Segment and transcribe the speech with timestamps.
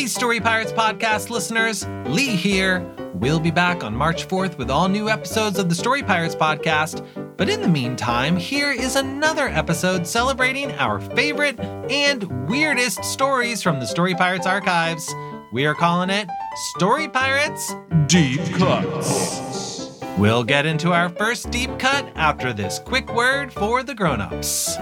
[0.00, 2.80] Hey, Story Pirates podcast listeners, Lee here.
[3.12, 7.06] We'll be back on March 4th with all new episodes of the Story Pirates podcast.
[7.36, 13.78] But in the meantime, here is another episode celebrating our favorite and weirdest stories from
[13.78, 15.14] the Story Pirates archives.
[15.52, 16.30] We are calling it
[16.76, 17.74] Story Pirates
[18.06, 20.00] Deep Cuts.
[20.16, 24.78] We'll get into our first deep cut after this quick word for the grown-ups.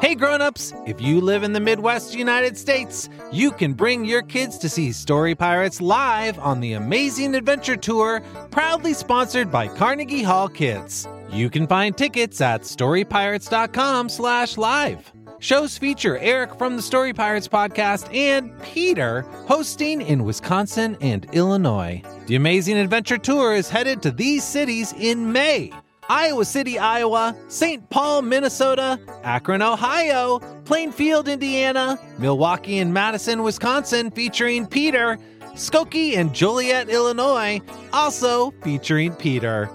[0.00, 4.56] Hey grown-ups, if you live in the Midwest United States, you can bring your kids
[4.58, 10.48] to see Story Pirates live on the Amazing Adventure Tour, proudly sponsored by Carnegie Hall
[10.48, 11.06] Kids.
[11.30, 15.12] You can find tickets at storypirates.com/live.
[15.38, 22.00] Shows feature Eric from the Story Pirates podcast and Peter hosting in Wisconsin and Illinois.
[22.26, 25.74] The Amazing Adventure Tour is headed to these cities in May.
[26.10, 27.88] Iowa City, Iowa, St.
[27.88, 35.18] Paul, Minnesota, Akron, Ohio, Plainfield, Indiana, Milwaukee and Madison, Wisconsin, featuring Peter,
[35.54, 37.60] Skokie and Joliet, Illinois,
[37.92, 39.70] also featuring Peter.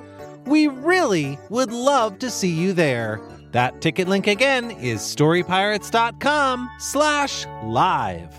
[0.45, 3.21] We really would love to see you there.
[3.51, 8.35] That ticket link again is storypirates.com slash live.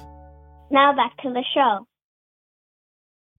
[0.71, 1.87] Now back to the show.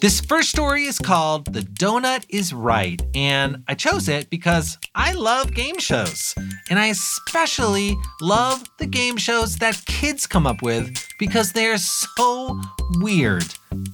[0.00, 5.12] This first story is called The Donut is Right, and I chose it because I
[5.12, 6.34] love game shows.
[6.70, 12.58] And I especially love the game shows that kids come up with because they're so
[13.00, 13.44] weird.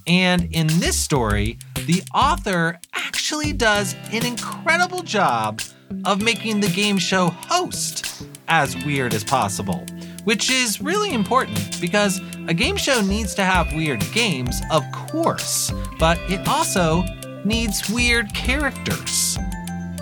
[0.07, 5.59] And in this story, the author actually does an incredible job
[6.05, 9.85] of making the game show host as weird as possible,
[10.27, 15.71] which is really important because a game show needs to have weird games, of course,
[15.97, 17.05] but it also
[17.45, 19.37] needs weird characters.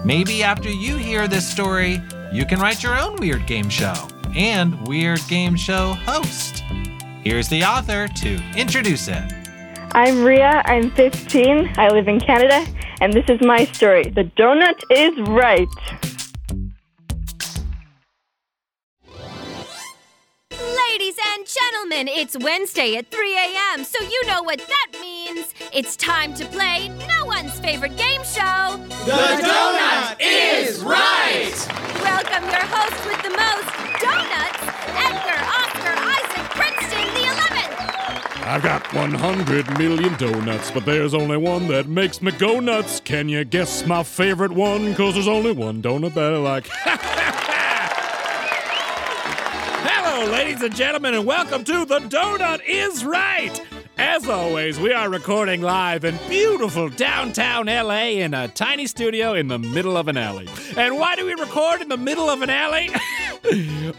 [0.03, 2.01] Maybe after you hear this story,
[2.33, 3.93] you can write your own weird game show
[4.35, 6.63] and weird game show host.
[7.21, 9.31] Here's the author to introduce it.
[9.91, 10.63] I'm Ria.
[10.65, 11.73] I'm 15.
[11.77, 12.65] I live in Canada,
[12.99, 14.09] and this is my story.
[14.09, 15.67] The donut is right.
[20.97, 25.53] Ladies and gentlemen, it's Wednesday at 3 a.m., so you know what that means.
[25.73, 28.77] It's time to play no one's favorite game show.
[29.03, 31.51] The donut is right!
[32.01, 33.67] Welcome your host with the most
[33.99, 34.63] donuts,
[34.95, 38.45] Edgar Oscar Isaac Princeton the 11th.
[38.47, 43.01] I've got 100 million donuts, but there's only one that makes me go nuts.
[43.01, 44.95] Can you guess my favorite one?
[44.95, 46.69] Cause there's only one donut that I like.
[50.15, 53.61] Ladies and gentlemen, and welcome to The Donut is Right!
[53.97, 59.49] As always, we are recording live in beautiful downtown LA in a tiny studio in
[59.49, 60.47] the middle of an alley.
[60.77, 62.89] And why do we record in the middle of an alley?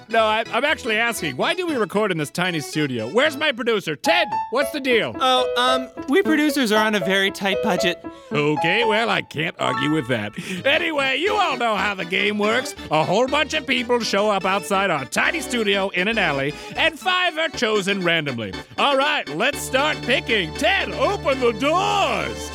[0.09, 3.09] no, I, I'm actually asking, why do we record in this tiny studio?
[3.09, 3.97] Where's my producer?
[3.97, 5.15] Ted, what's the deal?
[5.19, 8.05] Oh, um, we producers are on a very tight budget.
[8.33, 10.33] Okay, well, I can't argue with that.
[10.65, 12.75] Anyway, you all know how the game works.
[12.91, 16.99] A whole bunch of people show up outside our tiny studio in an alley, and
[16.99, 18.53] five are chosen randomly.
[18.79, 20.53] All right, let's start picking.
[20.55, 22.51] Ted, open the doors.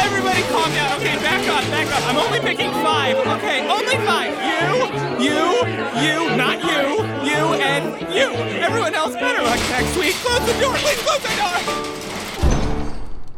[0.00, 0.96] Everybody calm down.
[0.98, 2.02] Okay, back up, back up.
[2.08, 3.16] I'm only picking five.
[3.16, 4.32] Okay, only five.
[4.50, 4.86] You,
[5.26, 5.40] you,
[6.02, 8.28] you, not you, you, and you.
[8.60, 10.14] Everyone else better look next week.
[10.16, 10.74] Close the door.
[10.76, 11.58] Please close the door.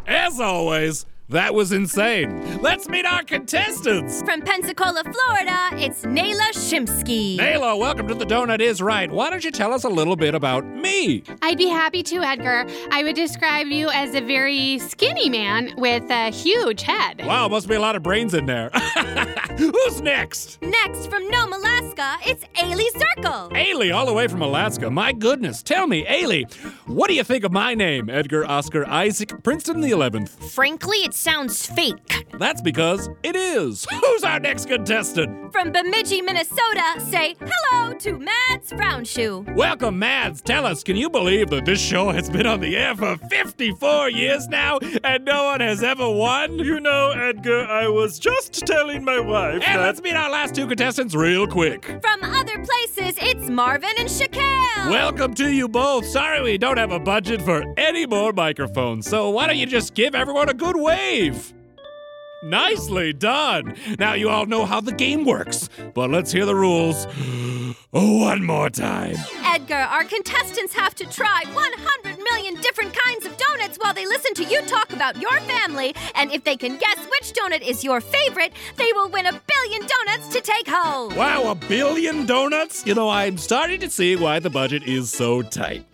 [0.06, 2.60] As always, That was insane.
[2.60, 4.20] Let's meet our contestants.
[4.22, 7.38] From Pensacola, Florida, it's Nayla Shimsky.
[7.38, 9.10] Nayla, welcome to The Donut Is Right.
[9.10, 11.22] Why don't you tell us a little bit about me?
[11.40, 12.66] I'd be happy to, Edgar.
[12.90, 17.24] I would describe you as a very skinny man with a huge head.
[17.24, 18.68] Wow, must be a lot of brains in there.
[19.56, 20.60] Who's next?
[20.60, 23.50] Next, from Nome, Alaska, it's Ailey Circle.
[23.50, 24.90] Ailey, all the way from Alaska.
[24.90, 25.62] My goodness.
[25.62, 26.52] Tell me, Ailey,
[26.86, 28.10] what do you think of my name?
[28.10, 30.28] Edgar Oscar Isaac Princeton the 11th.
[30.52, 32.26] Frankly, it sounds fake.
[32.38, 33.86] That's because it is.
[33.90, 35.52] Who's our next contestant?
[35.52, 39.44] From Bemidji, Minnesota, say hello to Mads Frownshoe.
[39.54, 40.40] Welcome, Mads.
[40.40, 44.08] Tell us, can you believe that this show has been on the air for 54
[44.08, 46.58] years now and no one has ever won?
[46.58, 49.80] You know, Edgar, I was just telling my wife And that.
[49.80, 51.84] let's meet our last two contestants real quick.
[52.00, 54.90] From other places, it's Marvin and Shaquille.
[54.90, 56.06] Welcome to you both.
[56.06, 59.92] Sorry we don't have a budget for any more microphones, so why don't you just
[59.92, 61.01] give everyone a good wave?
[62.42, 63.76] Nicely done.
[64.00, 67.06] Now you all know how the game works, but let's hear the rules
[67.92, 69.16] oh, one more time.
[69.44, 74.34] Edgar, our contestants have to try 100 million different kinds of donuts while they listen
[74.34, 75.94] to you talk about your family.
[76.16, 79.86] And if they can guess which donut is your favorite, they will win a billion
[79.86, 81.14] donuts to take home.
[81.14, 82.84] Wow, a billion donuts?
[82.84, 85.84] You know, I'm starting to see why the budget is so tight.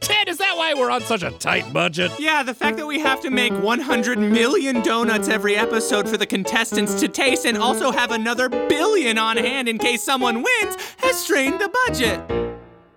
[0.68, 2.12] Why we're on such a tight budget?
[2.18, 6.26] Yeah, the fact that we have to make 100 million donuts every episode for the
[6.26, 11.18] contestants to taste and also have another billion on hand in case someone wins has
[11.18, 12.47] strained the budget.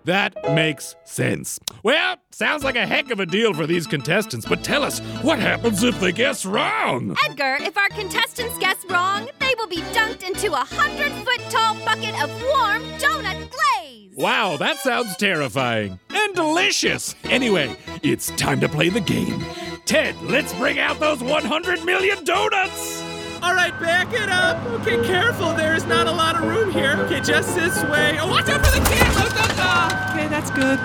[0.06, 1.60] That makes sense.
[1.84, 5.40] Well, sounds like a heck of a deal for these contestants, but tell us, what
[5.40, 7.16] happens if they guess wrong?
[7.30, 11.76] Edgar, if our contestants guess wrong, they will be dunked into a 100 foot tall
[11.86, 14.14] bucket of warm donut glaze.
[14.16, 17.16] Wow, that sounds terrifying and delicious.
[17.26, 19.44] Anyway, it's time to play the game.
[19.86, 23.01] Ted, let's bring out those 100 million donuts!
[23.42, 24.64] All right, back it up.
[24.82, 25.54] Okay, careful.
[25.54, 26.96] There is not a lot of room here.
[27.00, 28.18] Okay, just this way.
[28.20, 29.16] Oh, watch out for the kids.
[29.18, 30.12] Oh, no.
[30.14, 30.78] Okay, that's good.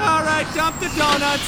[0.00, 1.44] All right, dump the donuts.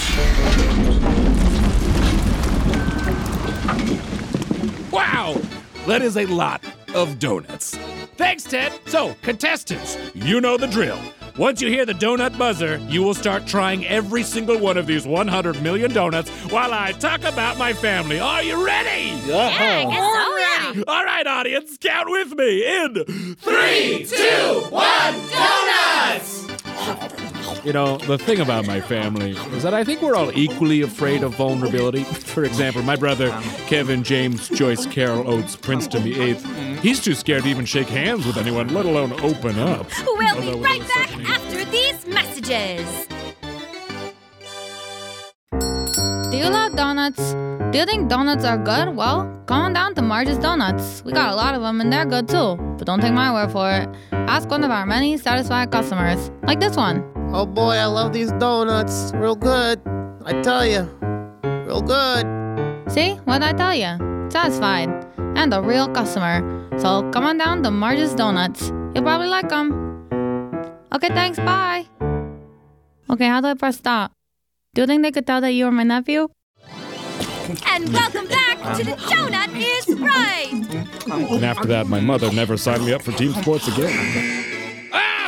[4.93, 5.41] Wow,
[5.87, 6.63] that is a lot
[6.95, 7.77] of donuts.
[8.17, 8.73] Thanks, Ted.
[8.87, 10.99] So, contestants, you know the drill.
[11.39, 15.07] Once you hear the donut buzzer, you will start trying every single one of these
[15.07, 18.19] 100 million donuts while I talk about my family.
[18.19, 19.11] Are you ready?
[19.27, 20.85] Yeah, I guess so, yeah.
[20.89, 23.05] All right, audience, count with me in
[23.37, 26.47] three, two, one, donuts!
[27.67, 31.25] You know, the thing about my family is that I think we're all equally afraid
[31.25, 32.05] of vulnerability.
[32.35, 33.31] For example, my brother,
[33.67, 36.47] Kevin James Joyce Carroll Oates Princeton the Eighth,
[36.81, 39.89] he's too scared to even shake hands with anyone, let alone open up.
[40.07, 43.09] We'll Although be right back after these messages.
[46.31, 47.33] Do you love donuts?
[47.73, 48.95] Do you think donuts are good?
[48.95, 51.03] Well, come on down to Marge's Donuts.
[51.05, 52.55] We got a lot of them and they're good too.
[52.79, 53.89] But don't take my word for it.
[54.13, 57.16] Ask one of our many satisfied customers, like this one.
[57.33, 59.13] Oh boy, I love these donuts.
[59.15, 59.81] Real good.
[60.25, 60.83] I tell you.
[61.67, 62.25] Real good.
[62.91, 64.31] See, what I tell you?
[64.31, 64.89] Satisfied.
[65.37, 66.41] And a real customer.
[66.79, 68.69] So come on down to Marge's Donuts.
[68.95, 69.73] You'll probably like them.
[70.95, 71.39] Okay, thanks.
[71.39, 71.87] Bye.
[73.11, 74.13] Okay, how do I press stop?
[74.75, 76.29] Do you think they could tell that you are my nephew?
[77.67, 80.51] And welcome back to the Donut is Right.
[81.31, 84.46] And after that, my mother never signed me up for team sports again.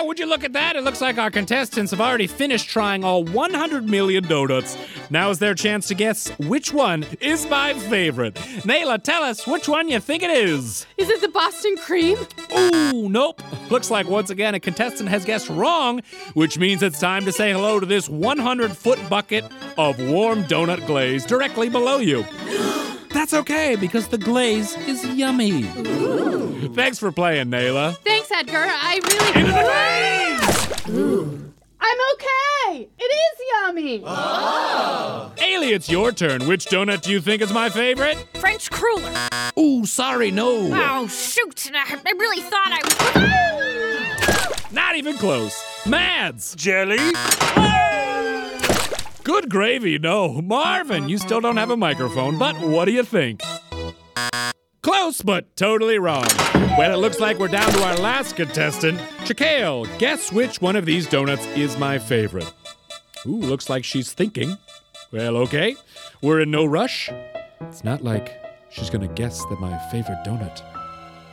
[0.09, 0.75] Would you look at that?
[0.75, 4.75] It looks like our contestants have already finished trying all 100 million donuts.
[5.11, 8.35] Now is their chance to guess which one is my favorite.
[8.65, 10.87] Nayla, tell us which one you think it is.
[10.97, 12.17] Is it the Boston cream?
[12.57, 13.43] Ooh, nope.
[13.71, 16.01] Looks like once again a contestant has guessed wrong,
[16.33, 19.45] which means it's time to say hello to this 100 foot bucket
[19.77, 22.25] of warm donut glaze directly below you.
[23.11, 25.65] That's okay because the glaze is yummy.
[26.75, 27.97] Thanks for playing, Nayla.
[27.99, 28.67] Thanks, Edgar.
[28.67, 29.41] I really.
[29.41, 30.09] Into the glaze!
[31.81, 32.89] I'm okay.
[32.99, 33.13] It
[33.89, 35.35] is yummy.
[35.37, 36.47] Ailey, it's your turn.
[36.47, 38.19] Which donut do you think is my favorite?
[38.35, 39.13] French cruller.
[39.59, 40.71] Ooh, sorry, no.
[40.73, 41.71] Oh, shoot.
[41.75, 42.81] I I really thought I
[44.55, 44.73] was.
[44.73, 45.61] Not even close.
[45.87, 46.55] Mads.
[46.55, 46.99] Jelly?
[49.25, 50.41] Good gravy, no.
[50.41, 53.43] Marvin, you still don't have a microphone, but what do you think?
[54.83, 56.27] Close, but totally wrong.
[56.79, 58.99] Well, it looks like we're down to our last contestant.
[59.25, 62.51] Shaquille, guess which one of these donuts is my favorite?
[63.27, 64.57] Ooh, looks like she's thinking.
[65.13, 65.75] Well, okay.
[66.23, 67.11] We're in no rush.
[67.61, 70.63] It's not like she's gonna guess that my favorite donut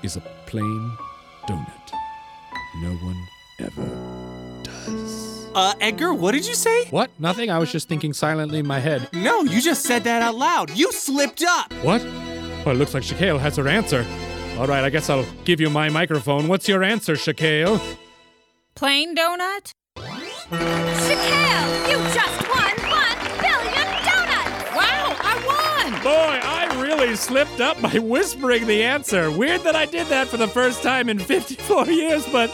[0.04, 0.98] is a plain
[1.48, 1.92] donut.
[2.82, 3.28] No one
[3.60, 5.48] ever does.
[5.54, 6.86] Uh, Edgar, what did you say?
[6.86, 7.10] What?
[7.20, 7.50] Nothing.
[7.50, 9.08] I was just thinking silently in my head.
[9.14, 10.72] No, you just said that out loud.
[10.72, 11.72] You slipped up.
[11.82, 12.04] What?
[12.04, 14.06] Well, it looks like Shaquille has her answer.
[14.58, 16.48] All right, I guess I'll give you my microphone.
[16.48, 17.80] What's your answer, Shaquille?
[18.76, 19.72] Plain donut?
[20.52, 24.76] Shaquille, you just won one billion donuts!
[24.76, 26.04] Wow, I won!
[26.04, 29.32] Boy, I really slipped up by whispering the answer.
[29.32, 32.52] Weird that I did that for the first time in 54 years, but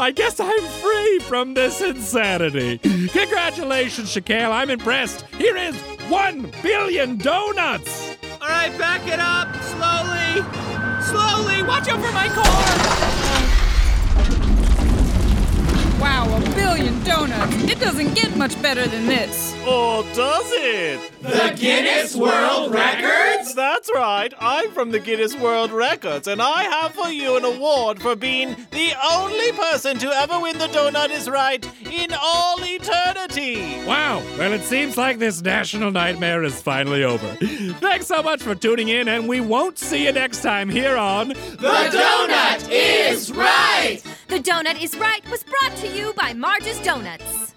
[0.00, 2.78] I guess I'm free from this insanity.
[2.78, 4.50] Congratulations, Shaquille.
[4.50, 5.24] I'm impressed.
[5.36, 5.76] Here is
[6.08, 8.16] one billion donuts.
[8.40, 9.54] All right, back it up.
[9.62, 10.42] Slowly.
[11.04, 11.62] Slowly.
[11.62, 13.27] Watch out for my car.
[16.08, 17.54] Wow, a billion donuts.
[17.64, 19.54] It doesn't get much better than this.
[19.66, 20.98] Or does it?
[21.20, 23.54] The Guinness World Records?
[23.54, 24.32] That's right.
[24.40, 28.56] I'm from the Guinness World Records, and I have for you an award for being
[28.70, 31.62] the only person to ever win the Donut is Right
[31.92, 33.84] in all eternity.
[33.84, 37.36] Wow, well, it seems like this national nightmare is finally over.
[37.80, 41.28] Thanks so much for tuning in, and we won't see you next time here on
[41.28, 44.00] The Donut is Right!
[44.28, 47.54] The Donut is Right was brought to you by Marge's Donuts.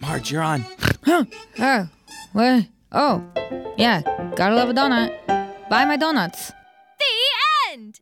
[0.00, 0.64] Marge, you're on.
[1.04, 1.24] Huh?
[1.58, 1.88] Oh,
[2.32, 2.66] what?
[2.92, 3.24] Oh,
[3.76, 4.00] yeah,
[4.36, 5.68] gotta love a donut.
[5.68, 6.52] Buy my donuts.
[7.00, 8.00] The end!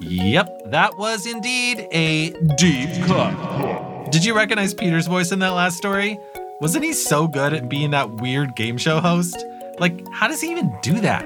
[0.00, 4.10] Yep, that was indeed a deep cut.
[4.10, 6.18] Did you recognize Peter's voice in that last story?
[6.60, 9.44] Wasn't he so good at being that weird game show host?
[9.78, 11.24] Like, how does he even do that?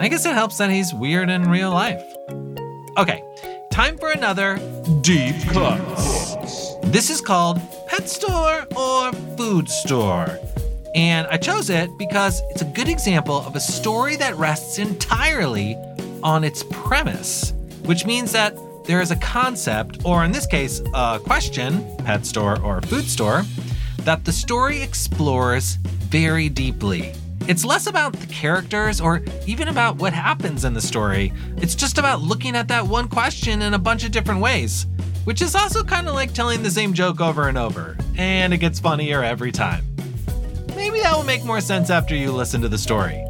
[0.00, 2.02] I guess it helps that he's weird in real life.
[2.98, 3.22] Okay,
[3.76, 4.56] time for another
[5.02, 5.76] deep cut.
[6.84, 10.38] This is called Pet Store or Food Store.
[10.94, 15.76] And I chose it because it's a good example of a story that rests entirely
[16.22, 17.52] on its premise,
[17.84, 18.56] which means that
[18.86, 23.44] there is a concept, or in this case, a question, pet store or food store,
[24.04, 25.74] that the story explores
[26.08, 27.12] very deeply.
[27.48, 31.32] It's less about the characters or even about what happens in the story.
[31.58, 34.86] It's just about looking at that one question in a bunch of different ways,
[35.22, 38.58] which is also kind of like telling the same joke over and over, and it
[38.58, 39.84] gets funnier every time.
[40.74, 43.24] Maybe that will make more sense after you listen to the story.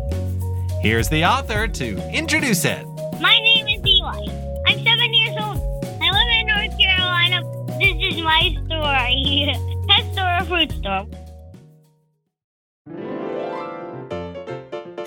[0.81, 2.87] Here's the author to introduce it.
[3.21, 4.29] My name is Eli.
[4.67, 5.59] I'm seven years old.
[6.01, 7.43] I live in North Carolina.
[7.79, 9.85] This is my story.
[9.89, 11.26] Pet store or fruit store?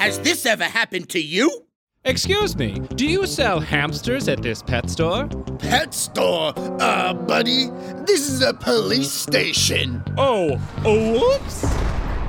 [0.10, 1.68] Has this ever happened to you?
[2.04, 5.28] Excuse me, do you sell hamsters at this pet store?
[5.60, 6.52] Pet store?
[6.58, 7.68] Uh, buddy,
[8.08, 10.04] this is a police station.
[10.18, 11.64] Oh, oh, whoops.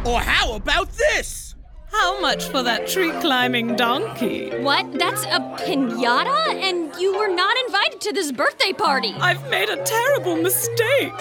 [0.05, 1.55] Or how about this?
[1.91, 4.51] How much for that tree climbing donkey?
[4.59, 4.99] What?
[4.99, 6.61] That's a pinata?
[6.63, 9.15] And you were not invited to this birthday party.
[9.19, 11.15] I've made a terrible mistake.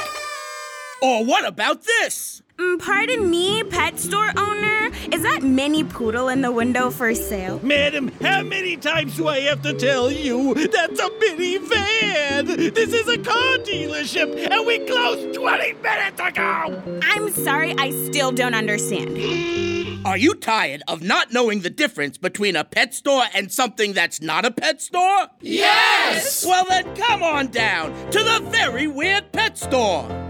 [1.02, 2.42] Or what about this?
[2.60, 4.90] Mm, pardon me, pet store owner.
[5.14, 7.62] Is that mini poodle in the window for sale?
[7.64, 12.74] Madam, how many times do I have to tell you that's a minivan?
[12.76, 17.00] This is a car dealership, and we closed 20 minutes ago.
[17.04, 20.06] I'm sorry, I still don't understand.
[20.06, 24.22] Are you tired of not knowing the difference between a pet store and something that's
[24.22, 25.28] not a pet store?
[25.40, 26.46] Yes!
[26.46, 30.29] Well, then come on down to the Very Weird Pet Store.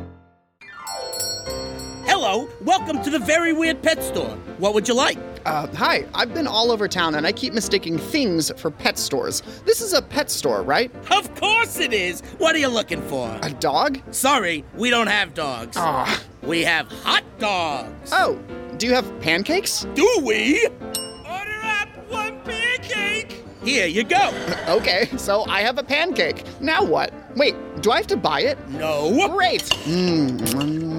[2.11, 4.35] Hello, welcome to the Very Weird Pet Store.
[4.57, 5.19] What would you like?
[5.45, 9.43] Uh, hi, I've been all over town and I keep mistaking things for pet stores.
[9.63, 10.91] This is a pet store, right?
[11.11, 12.21] Of course it is.
[12.39, 13.37] What are you looking for?
[13.43, 13.99] A dog?
[14.09, 15.77] Sorry, we don't have dogs.
[15.77, 16.19] Ah.
[16.41, 18.09] We have hot dogs.
[18.11, 18.39] Oh,
[18.79, 19.85] do you have pancakes?
[19.93, 20.65] Do we?
[20.65, 23.45] Order up one pancake.
[23.63, 24.33] Here you go.
[24.69, 26.43] Okay, so I have a pancake.
[26.61, 27.11] Now what?
[27.35, 28.69] Wait, do I have to buy it?
[28.69, 29.27] No.
[29.29, 29.63] Great.
[29.63, 30.98] Mmm.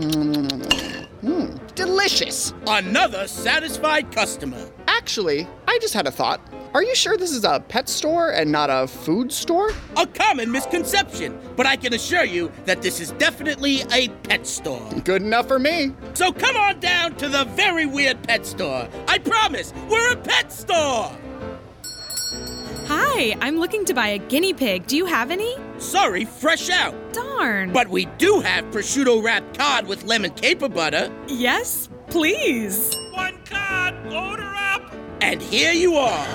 [1.80, 2.52] Delicious.
[2.66, 4.70] Another satisfied customer.
[4.86, 6.38] Actually, I just had a thought.
[6.74, 9.70] Are you sure this is a pet store and not a food store?
[9.96, 14.86] A common misconception, but I can assure you that this is definitely a pet store.
[15.04, 15.94] Good enough for me.
[16.12, 18.86] So come on down to the Very Weird Pet Store.
[19.08, 21.10] I promise, we're a pet store.
[22.88, 24.86] Hi, I'm looking to buy a guinea pig.
[24.86, 25.56] Do you have any?
[25.80, 26.94] Sorry, fresh out.
[27.12, 27.72] Darn.
[27.72, 31.10] But we do have prosciutto wrapped cod with lemon caper butter.
[31.26, 32.94] Yes, please.
[33.14, 34.92] One cod, Order up.
[35.22, 36.26] And here you are.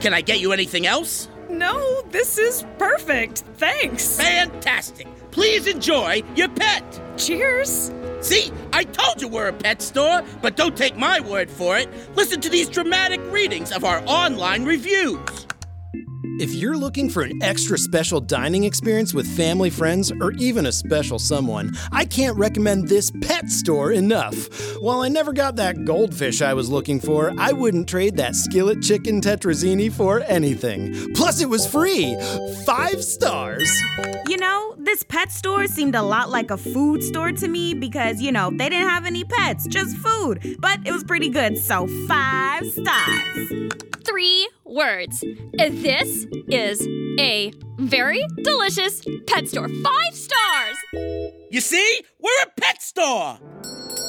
[0.00, 1.28] Can I get you anything else?
[1.48, 3.44] No, this is perfect.
[3.56, 4.16] Thanks.
[4.16, 5.06] Fantastic.
[5.30, 6.82] Please enjoy your pet.
[7.16, 7.92] Cheers.
[8.20, 11.88] See, I told you we're a pet store, but don't take my word for it.
[12.16, 15.45] Listen to these dramatic readings of our online reviews.
[16.38, 20.72] If you're looking for an extra special dining experience with family, friends, or even a
[20.72, 24.36] special someone, I can't recommend this pet store enough.
[24.78, 28.82] While I never got that goldfish I was looking for, I wouldn't trade that skillet
[28.82, 31.14] chicken tetrazzini for anything.
[31.14, 32.14] Plus, it was free.
[32.66, 33.70] Five stars.
[34.28, 38.20] You know, this pet store seemed a lot like a food store to me because,
[38.20, 40.58] you know, they didn't have any pets, just food.
[40.58, 43.72] But it was pretty good, so five stars.
[44.04, 45.24] Three words.
[45.54, 46.86] This is
[47.18, 49.68] a very delicious pet store.
[49.68, 50.76] Five stars!
[51.50, 52.02] You see?
[52.20, 53.38] We're a pet store!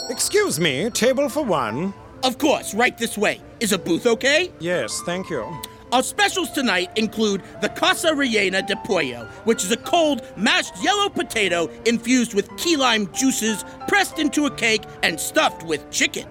[0.09, 1.93] Excuse me, table for one.
[2.23, 3.41] Of course, right this way.
[3.59, 4.51] Is a booth okay?
[4.59, 5.45] Yes, thank you.
[5.91, 11.07] Our specials tonight include the Casa Rellena de Pollo, which is a cold, mashed yellow
[11.07, 16.27] potato infused with key lime juices, pressed into a cake, and stuffed with chicken.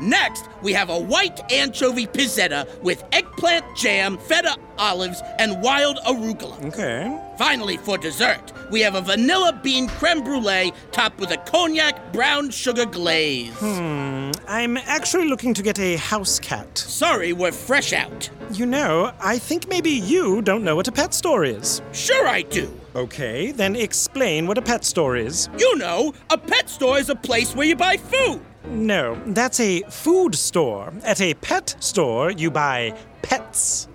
[0.00, 6.62] Next, we have a white anchovy pizzetta with eggplant jam, feta olives, and wild arugula.
[6.66, 7.20] Okay.
[7.36, 12.50] Finally, for dessert, we have a vanilla bean creme brulee topped with a cognac brown
[12.50, 13.52] sugar glaze.
[13.54, 16.78] Hmm, I'm actually looking to get a house cat.
[16.78, 18.30] Sorry, we're fresh out.
[18.52, 21.82] You know, I think maybe you don't know what a pet store is.
[21.92, 22.72] Sure, I do.
[22.94, 25.48] Okay, then explain what a pet store is.
[25.58, 28.40] You know, a pet store is a place where you buy food.
[28.64, 30.92] No, that's a food store.
[31.04, 33.88] At a pet store, you buy pets.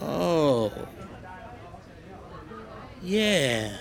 [0.00, 0.72] Oh.
[3.02, 3.76] Yeah.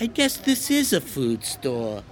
[0.00, 2.02] I guess this is a food store.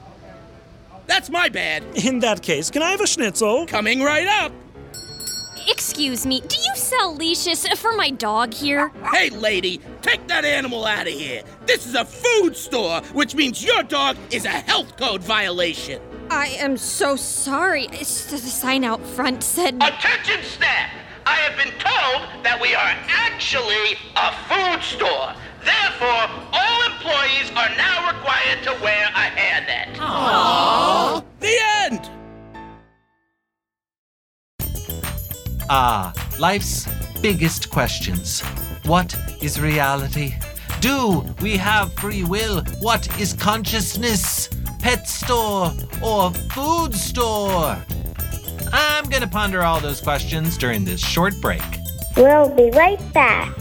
[1.07, 1.83] That's my bad.
[2.04, 3.66] In that case, can I have a schnitzel?
[3.66, 4.52] Coming right up.
[5.66, 8.90] Excuse me, do you sell leashes for my dog here?
[9.12, 11.43] Hey, lady, take that animal out of here.
[11.67, 16.00] This is a food store, which means your dog is a health code violation.
[16.31, 17.88] I am so sorry.
[17.93, 19.75] It's the sign out front said.
[19.77, 20.91] Attention, staff!
[21.27, 25.35] I have been told that we are actually a food store.
[25.62, 29.95] Therefore, all employees are now required to wear a hairnet.
[29.97, 31.23] Aww.
[31.41, 32.11] The end!
[35.69, 36.88] Ah, life's
[37.21, 38.43] biggest questions.
[38.88, 40.37] What is reality?
[40.80, 42.62] Do we have free will?
[42.80, 44.49] What is consciousness?
[44.78, 47.77] Pet store or food store?
[48.72, 51.61] I'm gonna ponder all those questions during this short break.
[52.16, 53.55] We'll be right back.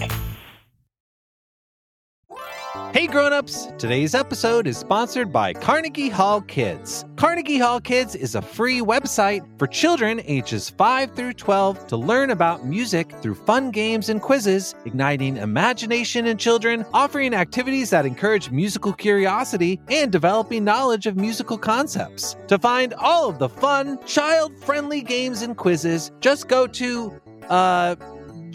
[2.97, 7.05] Hey grown-ups, today's episode is sponsored by Carnegie Hall Kids.
[7.15, 12.31] Carnegie Hall Kids is a free website for children ages 5 through 12 to learn
[12.31, 18.49] about music through fun games and quizzes, igniting imagination in children, offering activities that encourage
[18.49, 22.36] musical curiosity, and developing knowledge of musical concepts.
[22.47, 27.95] To find all of the fun, child-friendly games and quizzes, just go to uh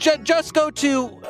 [0.03, 1.09] J- just go to.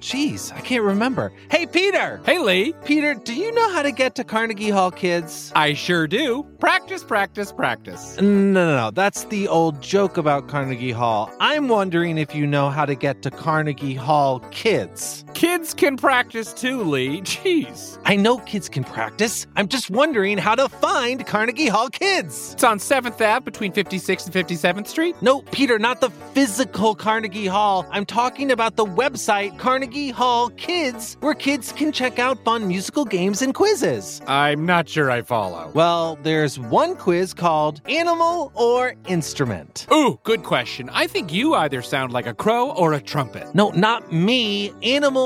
[0.00, 1.32] Jeez, I can't remember.
[1.50, 2.20] Hey, Peter!
[2.24, 2.74] Hey, Lee!
[2.84, 5.52] Peter, do you know how to get to Carnegie Hall Kids?
[5.56, 6.44] I sure do.
[6.60, 8.16] Practice, practice, practice.
[8.20, 8.22] No,
[8.54, 8.90] no, no.
[8.92, 11.28] That's the old joke about Carnegie Hall.
[11.40, 15.24] I'm wondering if you know how to get to Carnegie Hall Kids.
[15.40, 17.22] Kids can practice too, Lee.
[17.22, 17.98] Jeez.
[18.04, 19.46] I know kids can practice.
[19.56, 22.52] I'm just wondering how to find Carnegie Hall Kids.
[22.52, 25.16] It's on 7th Ave between 56th and 57th Street?
[25.22, 27.86] No, Peter, not the physical Carnegie Hall.
[27.90, 33.06] I'm talking about the website Carnegie Hall Kids, where kids can check out fun musical
[33.06, 34.20] games and quizzes.
[34.26, 35.70] I'm not sure I follow.
[35.72, 39.86] Well, there's one quiz called Animal or Instrument.
[39.90, 40.90] Ooh, good question.
[40.90, 43.54] I think you either sound like a crow or a trumpet.
[43.54, 44.74] No, not me.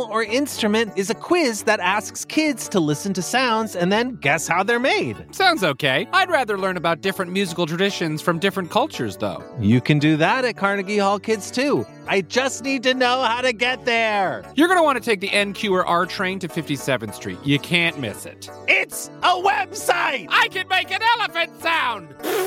[0.04, 4.16] Animal or Instrument is a quiz that asks kids to listen to sounds and then
[4.16, 5.16] guess how they're made.
[5.34, 6.06] Sounds okay.
[6.12, 9.42] I'd rather learn about different musical traditions from different cultures, though.
[9.60, 11.86] You can do that at Carnegie Hall Kids too.
[12.06, 14.44] I just need to know how to get there.
[14.56, 17.38] You're going to want to take the NQ or R train to 57th Street.
[17.42, 18.50] You can't miss it.
[18.68, 20.26] It's a website!
[20.28, 22.14] I can make an elephant sound!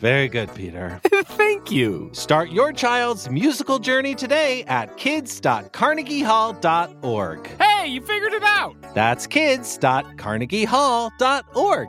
[0.00, 1.00] Very good, Peter.
[1.24, 2.08] Thank you.
[2.14, 7.60] Start your child's musical journey today at kids.carnegiehall.org.
[7.60, 8.76] Hey, you figured it out!
[8.94, 11.88] That's kids.carnegiehall.org.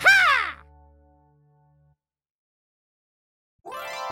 [0.00, 0.58] Ha!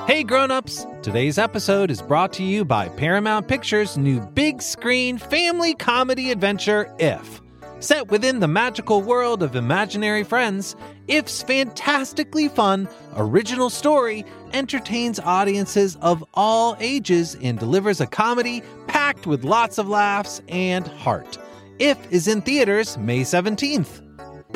[0.07, 5.75] Hey grown-ups, today's episode is brought to you by Paramount Pictures' new big screen family
[5.75, 7.43] comedy adventure If.
[7.81, 10.77] Set within the magical world of imaginary friends,
[11.09, 19.27] If's fantastically fun, original story entertains audiences of all ages and delivers a comedy packed
[19.27, 21.38] with lots of laughs and heart.
[21.79, 24.10] If is in theaters May 17th.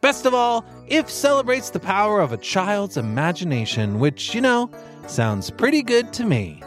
[0.00, 4.70] Best of all, If celebrates the power of a child's imagination, which, you know,
[5.08, 6.62] sounds pretty good to me.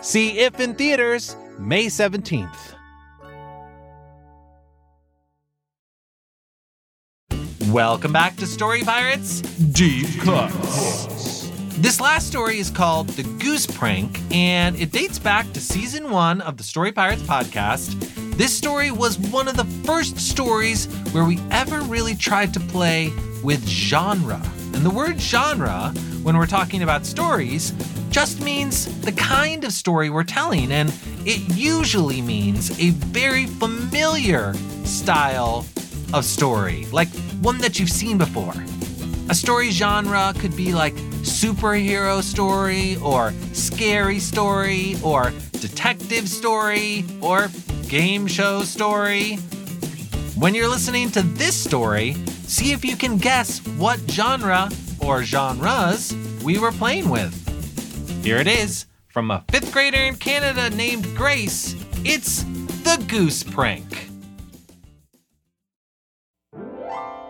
[0.00, 2.74] See If in theaters May 17th.
[7.70, 11.48] Welcome back to Story Pirates Deep Cuts.
[11.78, 16.40] This last story is called The Goose Prank, and it dates back to season one
[16.42, 18.23] of the Story Pirates podcast.
[18.36, 23.12] This story was one of the first stories where we ever really tried to play
[23.44, 24.42] with genre.
[24.72, 25.94] And the word genre,
[26.24, 27.70] when we're talking about stories,
[28.10, 30.92] just means the kind of story we're telling, and
[31.24, 35.64] it usually means a very familiar style
[36.12, 37.08] of story, like
[37.40, 38.54] one that you've seen before.
[39.28, 47.48] A story genre could be like superhero story, or scary story, or detective story, or
[47.94, 49.36] game show story.
[50.34, 56.12] When you're listening to this story, see if you can guess what genre or genres
[56.42, 57.32] we were playing with.
[58.24, 61.76] Here it is from a fifth grader in Canada named Grace.
[62.04, 62.42] It's
[62.82, 64.13] the Goose Prank.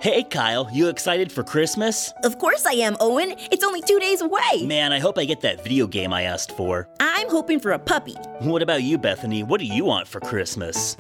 [0.05, 2.13] Hey, Kyle, you excited for Christmas?
[2.25, 3.35] Of course I am, Owen.
[3.51, 4.67] It's only two days away.
[4.67, 6.87] Man, I hope I get that video game I asked for.
[7.01, 8.13] I'm hoping for a puppy.
[8.41, 9.43] What about you, Bethany?
[9.45, 10.99] What do you want for Christmas?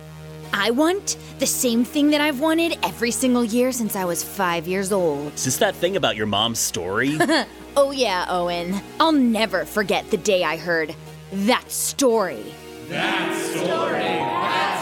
[0.54, 4.66] I want the same thing that I've wanted every single year since I was five
[4.66, 5.34] years old.
[5.34, 7.18] Is this that thing about your mom's story?
[7.76, 8.80] oh, yeah, Owen.
[9.00, 10.96] I'll never forget the day I heard
[11.30, 12.54] that story.
[12.88, 13.66] That story.
[13.66, 14.73] That story.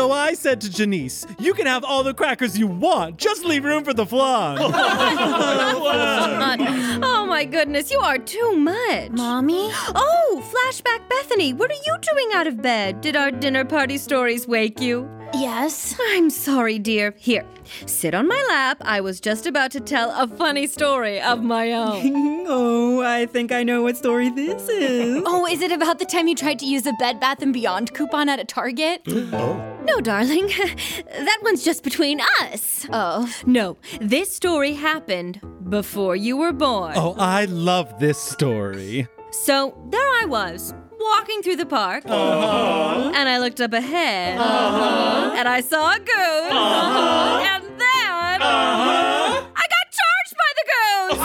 [0.00, 3.64] So I said to Janice, You can have all the crackers you want, just leave
[3.64, 4.56] room for the flan.
[7.02, 9.10] oh my goodness, you are too much.
[9.10, 9.68] Mommy?
[9.94, 13.02] Oh, flashback Bethany, what are you doing out of bed?
[13.02, 15.06] Did our dinner party stories wake you?
[15.32, 15.96] Yes.
[16.10, 17.14] I'm sorry, dear.
[17.16, 17.44] Here,
[17.86, 18.78] sit on my lap.
[18.80, 22.44] I was just about to tell a funny story of my own.
[22.48, 25.22] oh, I think I know what story this is.
[25.24, 27.94] Oh, is it about the time you tried to use a Bed Bath and Beyond
[27.94, 29.02] coupon at a Target?
[29.08, 29.66] oh.
[29.84, 30.46] No, darling.
[31.06, 32.86] that one's just between us.
[32.92, 33.32] Oh.
[33.46, 36.94] No, this story happened before you were born.
[36.96, 39.06] oh, I love this story.
[39.30, 43.12] So there I was, walking through the park, Uh-huh.
[43.14, 45.34] and I looked up ahead, Uh-huh.
[45.36, 47.44] and I saw a goose, Uh-huh.
[47.52, 49.44] and then Uh-huh.
[49.62, 51.20] I got charged by the goose.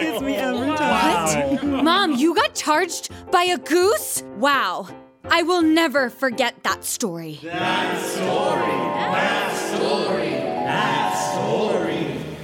[0.00, 1.72] Gets me every time.
[1.74, 1.84] What?
[1.84, 4.22] Mom, you got charged by a goose?
[4.38, 4.86] Wow.
[5.30, 7.38] I will never forget that story.
[7.44, 8.59] That story.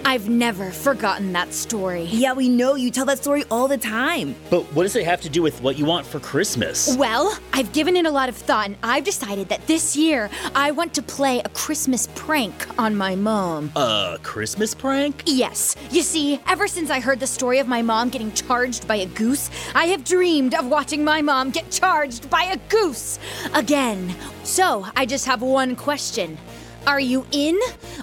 [0.07, 2.05] I've never forgotten that story.
[2.05, 4.37] Yeah, we know you tell that story all the time.
[4.51, 6.97] but what does it have to do with what you want for Christmas?
[6.97, 10.71] Well, I've given it a lot of thought and I've decided that this year I
[10.71, 13.73] want to play a Christmas prank on my mom.
[13.75, 15.25] A Christmas prank?
[15.27, 15.75] Yes.
[15.91, 19.07] You see, ever since I heard the story of my mom getting charged by a
[19.07, 23.19] goose, I have dreamed of watching my mom get charged by a goose
[23.55, 24.15] again.
[24.45, 26.39] So, I just have one question.
[26.87, 27.59] Are you in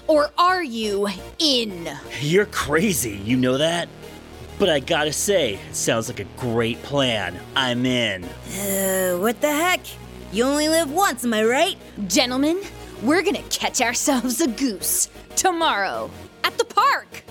[0.08, 1.88] or are you in?
[2.20, 3.88] You're crazy, you know that?
[4.58, 7.40] But I gotta say, it sounds like a great plan.
[7.56, 8.24] I'm in.
[8.24, 9.80] Uh, what the heck?
[10.32, 11.78] You only live once, am I right?
[12.08, 12.60] Gentlemen,
[13.02, 16.10] we're gonna catch ourselves a goose tomorrow
[16.44, 17.24] at the park.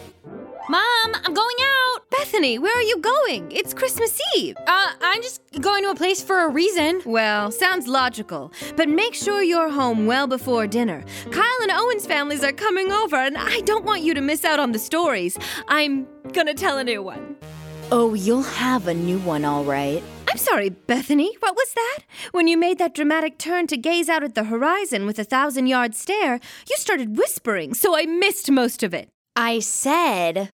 [0.70, 2.10] Mom, I'm going out.
[2.10, 3.52] Bethany, where are you going?
[3.52, 4.56] It's Christmas Eve.
[4.66, 7.02] Uh, I'm just going to a place for a reason.
[7.06, 8.54] Well, sounds logical.
[8.78, 11.04] But make sure you're home well before dinner.
[11.32, 14.58] Kyle and Owen's families are coming over, and I don't want you to miss out
[14.58, 15.38] on the stories.
[15.68, 17.36] I'm gonna tell a new one.
[17.92, 20.02] Oh, you'll have a new one, all right.
[20.30, 22.00] I'm sorry, Bethany, what was that?
[22.32, 25.68] When you made that dramatic turn to gaze out at the horizon with a thousand
[25.68, 29.13] yard stare, you started whispering, so I missed most of it.
[29.36, 30.50] I said,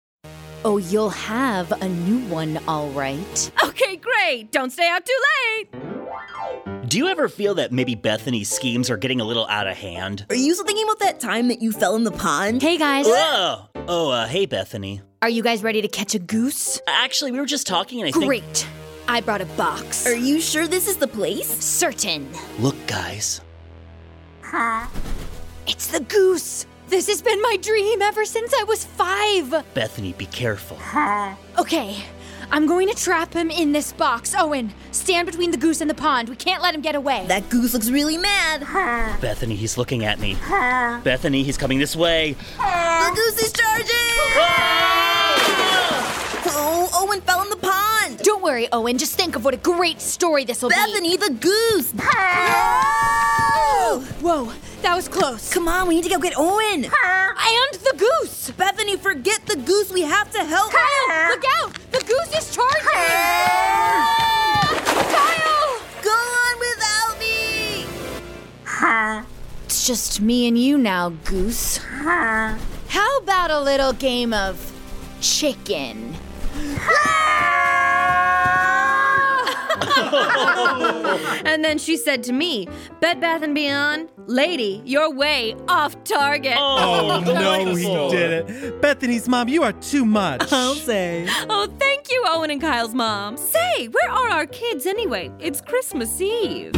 [0.63, 3.51] Oh, you'll have a new one, all right.
[3.63, 4.51] Okay, great.
[4.51, 5.19] Don't stay out too
[5.71, 6.89] late.
[6.89, 10.25] Do you ever feel that maybe Bethany's schemes are getting a little out of hand?
[10.29, 12.61] Are you still thinking about that time that you fell in the pond?
[12.61, 13.05] Hey, guys.
[13.07, 15.01] Oh, oh, uh, hey, Bethany.
[15.21, 16.81] Are you guys ready to catch a goose?
[16.87, 18.25] Actually, we were just talking, and I think.
[18.25, 18.67] Great.
[19.07, 20.07] I brought a box.
[20.07, 21.47] Are you sure this is the place?
[21.47, 22.27] Certain.
[22.59, 23.41] Look, guys.
[25.67, 26.65] It's the goose.
[26.89, 29.63] This has been my dream ever since I was five.
[29.75, 30.77] Bethany, be careful.
[31.59, 31.95] Okay,
[32.49, 34.33] I'm going to trap him in this box.
[34.35, 36.29] Owen, stand between the goose and the pond.
[36.29, 37.25] We can't let him get away.
[37.27, 38.61] That goose looks really mad.
[39.21, 40.35] Bethany, he's looking at me.
[41.03, 42.33] Bethany, he's coming this way.
[42.57, 43.85] The goose is charging!
[46.51, 48.17] Oh, Owen fell in the pond.
[48.23, 48.97] Don't worry, Owen.
[48.97, 50.75] Just think of what a great story this will be.
[50.75, 51.93] Bethany, the goose!
[53.97, 55.51] Whoa, that was close.
[55.51, 56.85] Come on, we need to go get Owen.
[56.85, 58.51] And the goose.
[58.51, 59.91] Bethany, forget the goose.
[59.91, 60.71] We have to help.
[60.71, 61.73] Kyle, look out!
[61.91, 62.87] The goose is charging.
[62.93, 64.67] Ah,
[65.15, 65.79] Kyle!
[66.03, 67.85] Go on without me.
[69.65, 71.77] It's just me and you now, goose.
[71.77, 74.71] How about a little game of
[75.21, 76.15] chicken?
[81.45, 82.67] and then she said to me,
[82.99, 86.55] Bed Bath and Beyond, lady, you're way off target.
[86.57, 88.81] Oh, oh no, he did it.
[88.81, 90.47] Bethany's mom, you are too much.
[90.51, 91.27] I'll say.
[91.49, 93.37] Oh, thank you, Owen and Kyle's mom.
[93.37, 95.31] Say, where are our kids anyway?
[95.39, 96.73] It's Christmas Eve.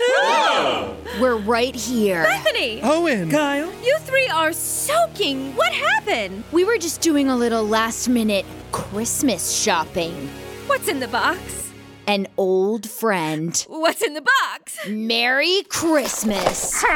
[0.00, 0.96] Oh.
[1.20, 2.24] We're right here.
[2.24, 2.80] Bethany!
[2.82, 3.30] Owen!
[3.30, 3.72] Kyle?
[3.82, 5.54] You three are soaking.
[5.54, 6.42] What happened?
[6.52, 10.28] We were just doing a little last minute Christmas shopping.
[10.66, 11.63] What's in the box?
[12.06, 13.64] An old friend.
[13.68, 14.76] What's in the box?
[14.88, 16.84] Merry Christmas.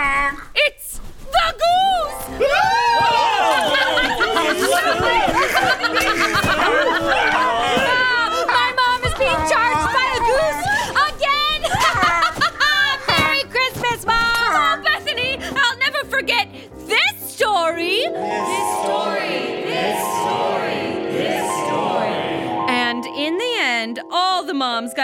[0.54, 1.00] It's
[1.32, 2.40] the goose!
[8.48, 9.92] My mom is being charged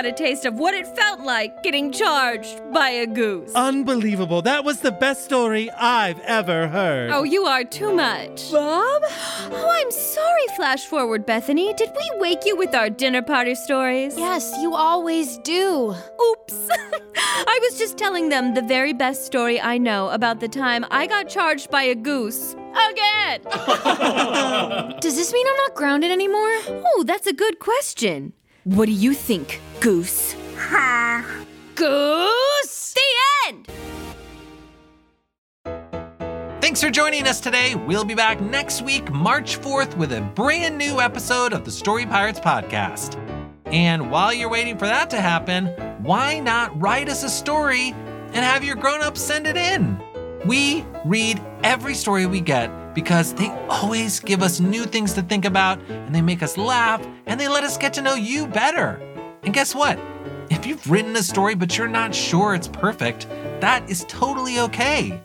[0.04, 3.52] got a taste of what it felt like getting charged by a goose.
[3.54, 4.42] Unbelievable.
[4.42, 7.10] That was the best story I've ever heard.
[7.10, 8.52] Oh, you are too much.
[8.52, 9.02] Bob?
[9.06, 11.72] Oh, I'm sorry, Flash Forward Bethany.
[11.74, 14.18] Did we wake you with our dinner party stories?
[14.18, 15.94] Yes, you always do.
[16.30, 16.68] Oops.
[17.16, 21.06] I was just telling them the very best story I know about the time I
[21.06, 22.54] got charged by a goose.
[22.90, 23.40] Again!
[25.00, 26.52] Does this mean I'm not grounded anymore?
[26.68, 28.34] Oh, that's a good question.
[28.64, 30.35] What do you think, Goose?
[31.74, 32.94] Goose!
[32.94, 33.00] The
[33.46, 33.68] end!
[36.62, 37.74] Thanks for joining us today.
[37.74, 42.07] We'll be back next week, March 4th, with a brand new episode of the Story
[42.07, 43.20] Pirates podcast.
[43.66, 45.66] And while you're waiting for that to happen,
[46.03, 47.90] why not write us a story
[48.33, 50.00] and have your grown ups send it in?
[50.46, 55.46] We read every story we get because they always give us new things to think
[55.46, 59.00] about and they make us laugh and they let us get to know you better.
[59.42, 59.98] And guess what?
[60.50, 63.27] If you've written a story but you're not sure it's perfect,
[63.61, 65.18] that is totally okay.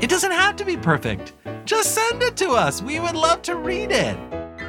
[0.00, 1.32] It doesn't have to be perfect.
[1.64, 2.80] Just send it to us.
[2.80, 4.16] We would love to read it.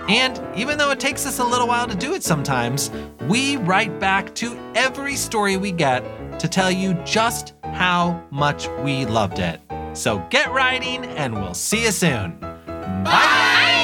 [0.10, 2.90] And even though it takes us a little while to do it sometimes,
[3.28, 6.04] we write back to every story we get
[6.40, 9.62] to tell you just how much we loved it.
[9.98, 12.38] So get riding, and we'll see you soon.
[12.40, 13.04] Bye!
[13.04, 13.77] Bye.